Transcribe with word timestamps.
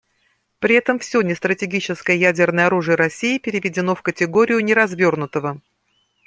При 0.57 0.73
этом 0.73 0.97
все 0.97 1.21
нестратегическое 1.21 2.17
ядерное 2.17 2.65
оружие 2.65 2.95
России 2.95 3.37
переведено 3.37 3.93
в 3.93 4.01
категорию 4.01 4.59
неразвернутого. 4.61 5.61